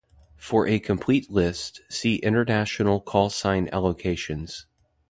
For 0.37 0.65
a 0.67 0.79
complete 0.79 1.29
list, 1.29 1.81
see 1.87 2.15
international 2.15 3.01
call 3.01 3.29
sign 3.29 3.67
allocations. 3.67 4.65